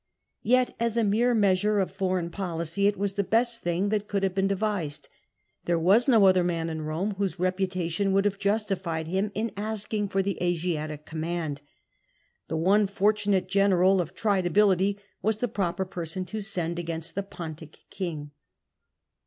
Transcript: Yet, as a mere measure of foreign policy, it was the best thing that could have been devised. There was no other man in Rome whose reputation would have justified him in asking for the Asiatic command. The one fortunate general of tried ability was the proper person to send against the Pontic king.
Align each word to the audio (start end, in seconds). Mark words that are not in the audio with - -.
Yet, 0.41 0.75
as 0.79 0.97
a 0.97 1.03
mere 1.03 1.35
measure 1.35 1.77
of 1.79 1.91
foreign 1.91 2.31
policy, 2.31 2.87
it 2.87 2.97
was 2.97 3.13
the 3.13 3.23
best 3.23 3.61
thing 3.61 3.89
that 3.89 4.07
could 4.07 4.23
have 4.23 4.33
been 4.33 4.47
devised. 4.47 5.07
There 5.65 5.77
was 5.77 6.07
no 6.07 6.25
other 6.25 6.43
man 6.43 6.71
in 6.71 6.81
Rome 6.81 7.13
whose 7.19 7.37
reputation 7.39 8.11
would 8.11 8.25
have 8.25 8.39
justified 8.39 9.05
him 9.07 9.29
in 9.35 9.51
asking 9.55 10.09
for 10.09 10.23
the 10.23 10.41
Asiatic 10.41 11.05
command. 11.05 11.61
The 12.47 12.57
one 12.57 12.87
fortunate 12.87 13.47
general 13.47 14.01
of 14.01 14.15
tried 14.15 14.47
ability 14.47 14.97
was 15.21 15.35
the 15.37 15.47
proper 15.47 15.85
person 15.85 16.25
to 16.25 16.41
send 16.41 16.79
against 16.79 17.13
the 17.13 17.21
Pontic 17.21 17.77
king. 17.91 18.31